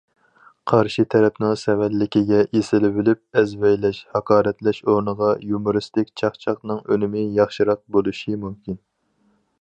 [0.69, 8.85] قارشى تەرەپنىڭ سەۋەنلىكىگە ئېسىلىۋېلىپ ئەزۋەيلەش، ھاقارەتلەش ئورنىغا يۇمۇرىستىك چاقچاقنىڭ ئۈنۈمى ياخشىراق بولۇشى مۇمكىن.